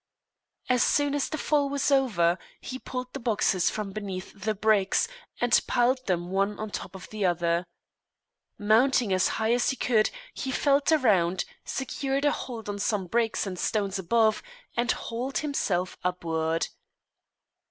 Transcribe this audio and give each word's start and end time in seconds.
As 0.67 0.81
soon 0.81 1.13
as 1.13 1.29
the 1.29 1.37
fall 1.37 1.69
was 1.69 1.91
over, 1.91 2.39
he 2.59 2.79
pulled 2.79 3.13
the 3.13 3.19
boxes 3.19 3.69
from 3.69 3.91
beneath 3.91 4.33
the 4.33 4.55
bricks 4.55 5.07
and 5.39 5.61
piled 5.67 6.03
them 6.07 6.31
one 6.31 6.57
on 6.59 6.71
top 6.71 6.95
of 6.95 7.07
the 7.11 7.23
other. 7.23 7.67
Mounting 8.57 9.13
as 9.13 9.27
high 9.37 9.53
as 9.53 9.69
he 9.69 9.75
could, 9.75 10.09
he 10.33 10.49
felt 10.51 10.91
around, 10.91 11.45
secured 11.65 12.25
a 12.25 12.31
hold 12.31 12.67
on 12.67 12.79
some 12.79 13.05
bricks 13.05 13.45
and 13.45 13.59
stones 13.59 13.99
above, 13.99 14.41
and 14.75 14.91
hauled 14.91 15.37
himself 15.37 15.95
upward. 16.03 16.69